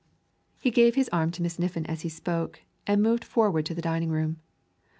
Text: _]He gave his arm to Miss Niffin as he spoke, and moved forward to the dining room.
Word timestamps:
_]He 0.59 0.71
gave 0.71 0.95
his 0.95 1.09
arm 1.09 1.29
to 1.29 1.43
Miss 1.43 1.59
Niffin 1.59 1.85
as 1.85 2.01
he 2.01 2.09
spoke, 2.09 2.61
and 2.87 3.03
moved 3.03 3.23
forward 3.23 3.67
to 3.67 3.75
the 3.75 3.83
dining 3.83 4.09
room. 4.09 4.41